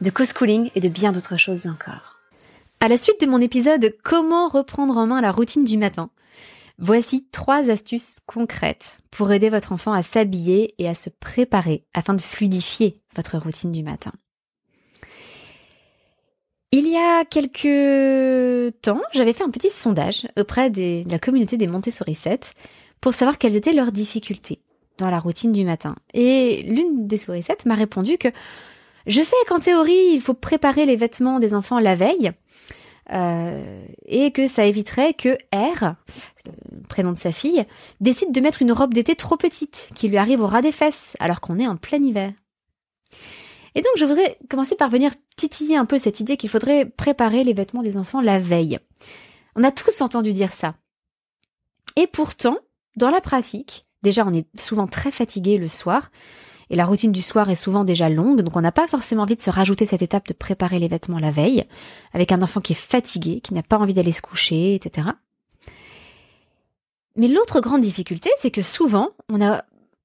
[0.00, 2.18] de co-schooling et de bien d'autres choses encore.
[2.80, 6.10] À la suite de mon épisode Comment reprendre en main la routine du matin,
[6.78, 12.14] voici trois astuces concrètes pour aider votre enfant à s'habiller et à se préparer afin
[12.14, 14.12] de fluidifier votre routine du matin.
[16.72, 21.68] Il y a quelques temps, j'avais fait un petit sondage auprès de la communauté des
[21.68, 22.52] Montessori 7
[23.00, 24.60] pour savoir quelles étaient leurs difficultés
[24.98, 25.96] dans la routine du matin.
[26.12, 28.28] Et l'une des souris m'a répondu que
[29.06, 32.32] je sais qu'en théorie, il faut préparer les vêtements des enfants la veille,
[33.12, 35.94] euh, et que ça éviterait que R,
[36.88, 37.64] prénom de sa fille,
[38.00, 41.16] décide de mettre une robe d'été trop petite, qui lui arrive au ras des fesses,
[41.20, 42.32] alors qu'on est en plein hiver.
[43.76, 47.44] Et donc, je voudrais commencer par venir titiller un peu cette idée qu'il faudrait préparer
[47.44, 48.78] les vêtements des enfants la veille.
[49.54, 50.74] On a tous entendu dire ça.
[51.94, 52.58] Et pourtant,
[52.96, 56.10] dans la pratique, déjà, on est souvent très fatigué le soir,
[56.70, 59.36] et la routine du soir est souvent déjà longue, donc on n'a pas forcément envie
[59.36, 61.64] de se rajouter cette étape de préparer les vêtements la veille,
[62.12, 65.08] avec un enfant qui est fatigué, qui n'a pas envie d'aller se coucher, etc.
[67.16, 69.40] Mais l'autre grande difficulté, c'est que souvent, on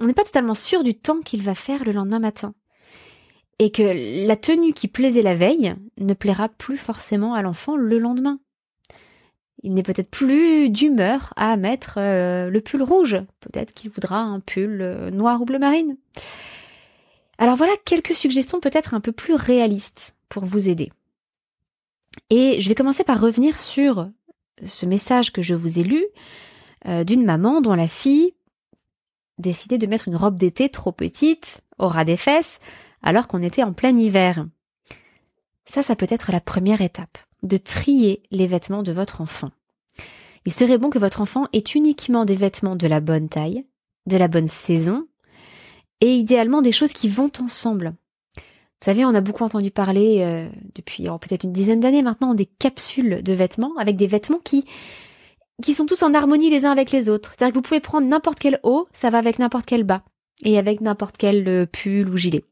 [0.00, 2.54] on n'est pas totalement sûr du temps qu'il va faire le lendemain matin
[3.58, 7.98] et que la tenue qui plaisait la veille ne plaira plus forcément à l'enfant le
[7.98, 8.38] lendemain.
[9.64, 13.16] Il n'est peut-être plus d'humeur à mettre euh, le pull rouge.
[13.40, 15.96] Peut-être qu'il voudra un pull euh, noir ou bleu marine.
[17.38, 20.92] Alors voilà quelques suggestions peut-être un peu plus réalistes pour vous aider.
[22.28, 24.10] Et je vais commencer par revenir sur
[24.64, 26.04] ce message que je vous ai lu
[26.86, 28.34] euh, d'une maman dont la fille
[29.38, 32.60] décidait de mettre une robe d'été trop petite, au ras des fesses,
[33.02, 34.46] alors qu'on était en plein hiver.
[35.64, 39.50] Ça, ça peut être la première étape, de trier les vêtements de votre enfant.
[40.46, 43.64] Il serait bon que votre enfant ait uniquement des vêtements de la bonne taille,
[44.06, 45.06] de la bonne saison,
[46.00, 47.94] et idéalement des choses qui vont ensemble.
[48.36, 52.34] Vous savez, on a beaucoup entendu parler euh, depuis oh, peut-être une dizaine d'années maintenant
[52.34, 54.66] des capsules de vêtements avec des vêtements qui
[55.62, 57.30] qui sont tous en harmonie les uns avec les autres.
[57.30, 60.02] C'est-à-dire que vous pouvez prendre n'importe quel haut, ça va avec n'importe quel bas
[60.42, 62.44] et avec n'importe quel euh, pull ou gilet.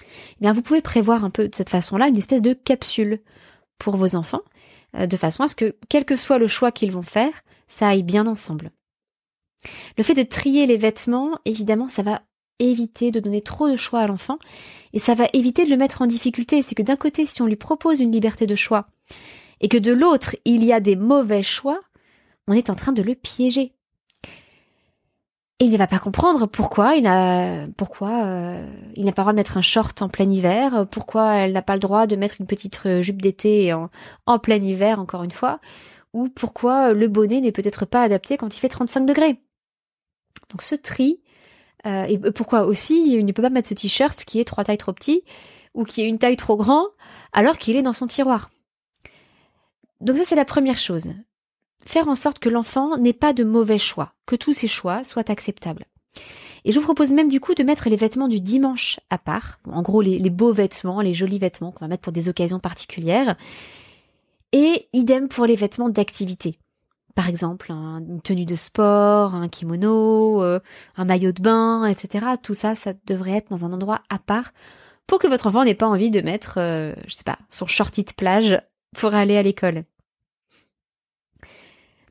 [0.00, 3.20] Eh bien, vous pouvez prévoir un peu de cette façon-là une espèce de capsule
[3.80, 4.42] pour vos enfants,
[4.96, 7.32] euh, de façon à ce que, quel que soit le choix qu'ils vont faire,
[7.66, 8.70] ça aille bien ensemble.
[9.98, 12.22] Le fait de trier les vêtements, évidemment, ça va
[12.60, 14.38] éviter de donner trop de choix à l'enfant
[14.92, 16.62] et ça va éviter de le mettre en difficulté.
[16.62, 18.86] C'est que d'un côté, si on lui propose une liberté de choix
[19.60, 21.80] et que de l'autre, il y a des mauvais choix,
[22.46, 23.72] on est en train de le piéger.
[25.62, 28.66] Il ne va pas comprendre pourquoi il a pourquoi euh,
[28.96, 31.60] il n'a pas le droit de mettre un short en plein hiver, pourquoi elle n'a
[31.60, 33.90] pas le droit de mettre une petite euh, jupe d'été en,
[34.24, 35.60] en plein hiver encore une fois,
[36.14, 39.38] ou pourquoi le bonnet n'est peut-être pas adapté quand il fait 35 degrés.
[40.48, 41.20] Donc ce tri,
[41.84, 44.78] euh, et pourquoi aussi il ne peut pas mettre ce t-shirt qui est trois tailles
[44.78, 45.24] trop petit
[45.74, 46.86] ou qui est une taille trop grand
[47.34, 48.48] alors qu'il est dans son tiroir.
[50.00, 51.12] Donc ça c'est la première chose
[51.84, 55.30] faire en sorte que l'enfant n'ait pas de mauvais choix, que tous ses choix soient
[55.30, 55.86] acceptables.
[56.64, 59.60] Et je vous propose même du coup de mettre les vêtements du dimanche à part,
[59.70, 63.36] en gros les, beaux vêtements, les jolis vêtements qu'on va mettre pour des occasions particulières,
[64.52, 66.58] et idem pour les vêtements d'activité.
[67.14, 70.60] Par exemple, une tenue de sport, un kimono, euh,
[70.96, 72.26] un maillot de bain, etc.
[72.42, 74.52] Tout ça, ça devrait être dans un endroit à part
[75.06, 78.04] pour que votre enfant n'ait pas envie de mettre, euh, je sais pas, son shorty
[78.04, 78.60] de plage
[78.96, 79.84] pour aller à l'école.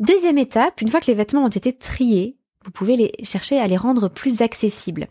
[0.00, 3.66] Deuxième étape, une fois que les vêtements ont été triés, vous pouvez les chercher à
[3.66, 5.08] les rendre plus accessibles.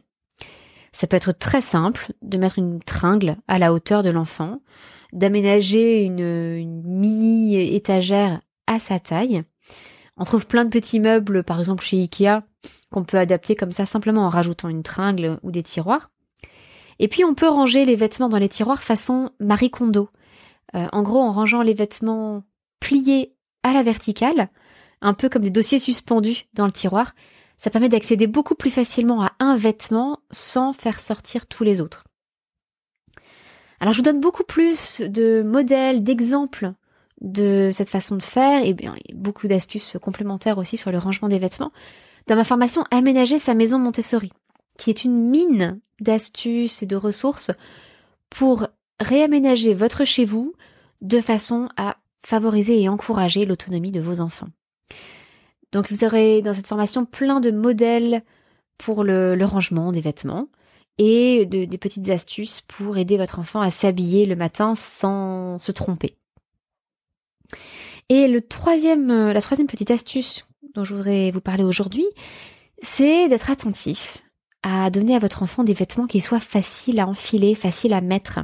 [0.93, 4.61] Ça peut être très simple de mettre une tringle à la hauteur de l'enfant,
[5.11, 9.43] d'aménager une, mini étagère à sa taille.
[10.15, 12.41] On trouve plein de petits meubles, par exemple chez Ikea,
[12.91, 16.09] qu'on peut adapter comme ça simplement en rajoutant une tringle ou des tiroirs.
[16.99, 20.09] Et puis on peut ranger les vêtements dans les tiroirs façon Marie Kondo.
[20.75, 22.43] Euh, en gros, en rangeant les vêtements
[22.79, 24.49] pliés à la verticale,
[25.01, 27.13] un peu comme des dossiers suspendus dans le tiroir.
[27.57, 32.03] Ça permet d'accéder beaucoup plus facilement à un vêtement sans faire sortir tous les autres.
[33.79, 36.73] Alors je vous donne beaucoup plus de modèles, d'exemples
[37.21, 41.39] de cette façon de faire et bien beaucoup d'astuces complémentaires aussi sur le rangement des
[41.39, 41.71] vêtements
[42.27, 44.31] dans ma formation Aménager sa maison Montessori,
[44.77, 47.51] qui est une mine d'astuces et de ressources
[48.29, 48.67] pour
[48.99, 50.53] réaménager votre chez vous
[51.01, 54.49] de façon à favoriser et encourager l'autonomie de vos enfants.
[55.71, 58.23] Donc vous aurez dans cette formation plein de modèles
[58.77, 60.47] pour le, rangement des vêtements
[60.97, 66.15] et des petites astuces pour aider votre enfant à s'habiller le matin sans se tromper.
[68.09, 72.05] Et le troisième, euh, la troisième petite astuce dont je voudrais vous parler aujourd'hui,
[72.81, 74.23] c'est d'être attentif
[74.63, 78.39] à donner à votre enfant des vêtements qui soient faciles à enfiler, faciles à mettre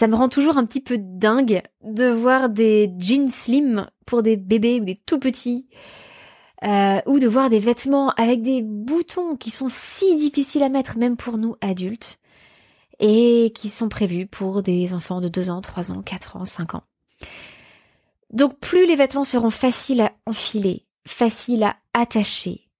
[0.00, 4.38] ça me rend toujours un petit peu dingue de voir des jeans slim pour des
[4.38, 5.68] bébés ou des tout petits,
[6.64, 10.96] euh, ou de voir des vêtements avec des boutons qui sont si difficiles à mettre
[10.96, 12.18] même pour nous adultes,
[12.98, 16.76] et qui sont prévus pour des enfants de 2 ans, 3 ans, 4 ans, 5
[16.76, 16.84] ans.
[18.32, 22.70] Donc plus les vêtements seront faciles à enfiler, faciles à attacher,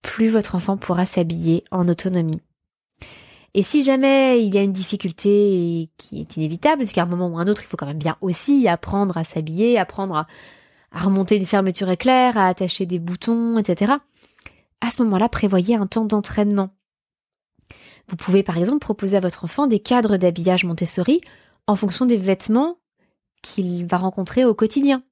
[0.00, 2.40] plus votre enfant pourra s'habiller en autonomie.
[3.54, 7.28] Et si jamais il y a une difficulté qui est inévitable, c'est qu'à un moment
[7.28, 10.26] ou un autre, il faut quand même bien aussi apprendre à s'habiller, apprendre à,
[10.92, 13.92] remonter des fermetures éclairs, à attacher des boutons, etc.
[14.80, 16.70] À ce moment-là, prévoyez un temps d'entraînement.
[18.08, 21.20] Vous pouvez par exemple proposer à votre enfant des cadres d'habillage Montessori
[21.66, 22.78] en fonction des vêtements
[23.42, 25.02] qu'il va rencontrer au quotidien.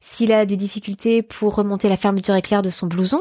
[0.00, 3.20] S'il a des difficultés pour remonter la fermeture éclair de son blouson,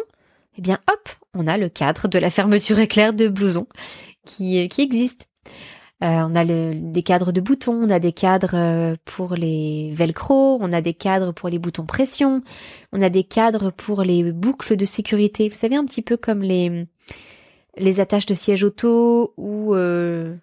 [0.57, 3.67] eh bien hop, on a le cadre de la fermeture éclair de blouson
[4.27, 5.27] qui, qui existe.
[6.03, 10.59] Euh, on a des cadres de boutons, on a des cadres euh, pour les velcro,
[10.61, 12.43] on a des cadres pour les boutons pression,
[12.93, 15.49] on a des cadres pour les boucles de sécurité.
[15.49, 16.87] Vous savez un petit peu comme les
[17.99, 20.35] attaches de siège auto ou euh,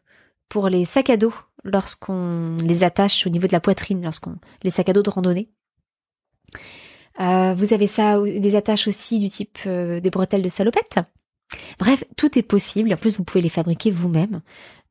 [0.48, 4.70] pour les sacs à dos lorsqu'on les attache au niveau de la poitrine, lorsqu'on les
[4.70, 5.50] sacs à dos de randonnée.
[7.16, 10.98] vous avez ça, des attaches aussi du type des bretelles de salopette.
[11.78, 12.92] Bref, tout est possible.
[12.92, 14.42] En plus, vous pouvez les fabriquer vous-même.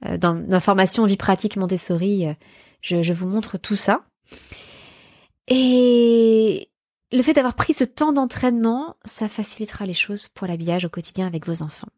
[0.05, 2.33] Euh, dans formation Vie pratique Montessori, euh,
[2.81, 4.03] je, vous montre tout ça.
[5.47, 6.69] Et
[7.11, 11.27] le fait d'avoir pris ce temps d'entraînement, ça facilitera les choses pour l'habillage au quotidien
[11.27, 11.89] avec vos enfants.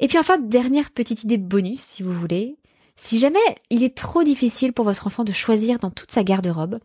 [0.00, 2.56] Et puis enfin, dernière petite idée bonus, si vous voulez.
[2.96, 3.38] Si jamais
[3.70, 6.80] il est trop difficile pour votre enfant de choisir dans toute sa garde-robe,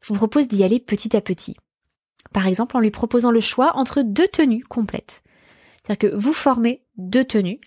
[0.00, 1.56] je vous propose d'y aller petit à petit.
[2.32, 5.22] Par exemple, en lui proposant le choix entre deux tenues complètes.
[5.82, 7.60] C'est-à-dire que vous formez deux tenues,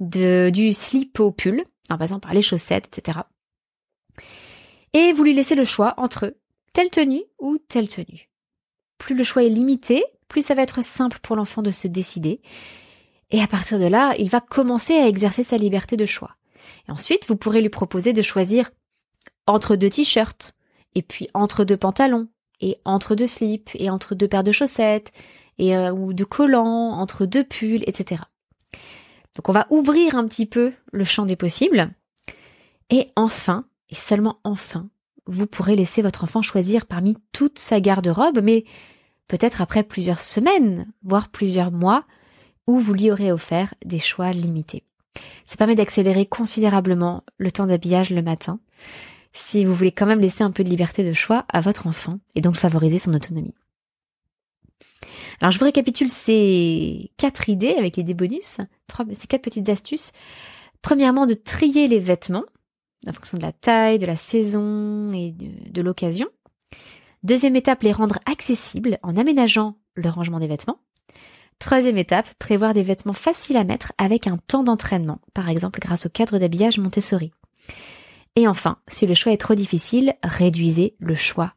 [0.00, 3.20] de, du slip au pull, en passant par les chaussettes, etc.
[4.92, 6.34] Et vous lui laissez le choix entre
[6.72, 8.30] telle tenue ou telle tenue.
[8.98, 12.40] Plus le choix est limité, plus ça va être simple pour l'enfant de se décider.
[13.30, 16.36] Et à partir de là, il va commencer à exercer sa liberté de choix.
[16.88, 18.70] Et ensuite, vous pourrez lui proposer de choisir
[19.46, 20.54] entre deux t-shirts,
[20.94, 22.28] et puis entre deux pantalons,
[22.64, 25.12] et entre deux slips, et entre deux paires de chaussettes,
[25.58, 28.22] et euh, ou de collants, entre deux pulls, etc.
[29.36, 31.92] Donc on va ouvrir un petit peu le champ des possibles.
[32.88, 34.88] Et enfin, et seulement enfin,
[35.26, 38.64] vous pourrez laisser votre enfant choisir parmi toute sa garde-robe, mais
[39.28, 42.04] peut-être après plusieurs semaines, voire plusieurs mois,
[42.66, 44.84] où vous lui aurez offert des choix limités.
[45.44, 48.58] Ça permet d'accélérer considérablement le temps d'habillage le matin,
[49.34, 52.18] si vous voulez quand même laisser un peu de liberté de choix à votre enfant
[52.34, 53.54] et donc favoriser son autonomie.
[55.40, 58.58] Alors je vous récapitule ces quatre idées avec les bonus,
[59.12, 60.12] ces quatre petites astuces.
[60.80, 62.44] Premièrement, de trier les vêtements
[63.06, 66.28] en fonction de la taille, de la saison et de l'occasion.
[67.22, 70.78] Deuxième étape, les rendre accessibles en aménageant le rangement des vêtements.
[71.58, 76.06] Troisième étape, prévoir des vêtements faciles à mettre avec un temps d'entraînement, par exemple grâce
[76.06, 77.32] au cadre d'habillage Montessori.
[78.36, 81.54] Et enfin, si le choix est trop difficile, réduisez le choix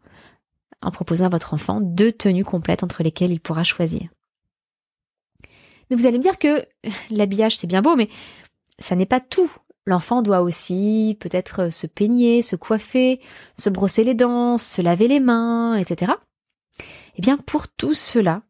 [0.82, 4.10] en proposant à votre enfant deux tenues complètes entre lesquelles il pourra choisir.
[5.90, 6.66] Mais vous allez me dire que
[7.10, 8.10] l'habillage c'est bien beau, mais
[8.80, 9.52] ça n'est pas tout.
[9.86, 13.22] L'enfant doit aussi peut-être se peigner, se coiffer,
[13.58, 16.12] se brosser les dents, se laver les mains, etc.
[17.16, 18.44] Eh bien, pour tout cela,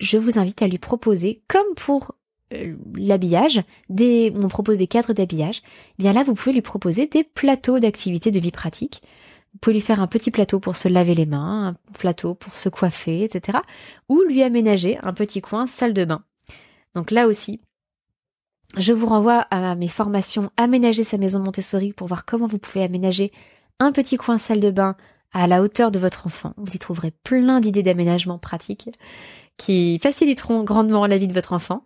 [0.00, 2.14] je vous invite à lui proposer, comme pour
[2.96, 5.62] l'habillage, des, on propose des cadres d'habillage,
[5.98, 9.02] eh bien là, vous pouvez lui proposer des plateaux d'activités de vie pratique.
[9.52, 12.56] Vous pouvez lui faire un petit plateau pour se laver les mains, un plateau pour
[12.56, 13.58] se coiffer, etc.
[14.08, 16.24] Ou lui aménager un petit coin salle de bain.
[16.94, 17.60] Donc là aussi,
[18.76, 22.82] je vous renvoie à mes formations Aménager sa maison Montessori pour voir comment vous pouvez
[22.82, 23.30] aménager
[23.78, 24.96] un petit coin salle de bain
[25.32, 26.54] à la hauteur de votre enfant.
[26.56, 28.88] Vous y trouverez plein d'idées d'aménagement pratiques
[29.56, 31.84] qui faciliteront grandement la vie de votre enfant.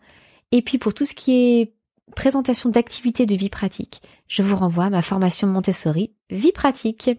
[0.52, 1.74] Et puis pour tout ce qui est
[2.16, 7.10] présentation d'activités de vie pratique, je vous renvoie à ma formation Montessori Vie pratique.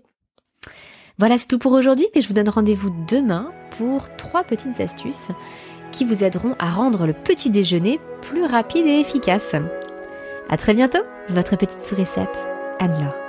[1.17, 5.29] Voilà, c'est tout pour aujourd'hui, mais je vous donne rendez-vous demain pour trois petites astuces
[5.91, 9.55] qui vous aideront à rendre le petit déjeuner plus rapide et efficace.
[10.49, 12.37] À très bientôt, votre petite sourisette,
[12.79, 13.28] Anne-Laure.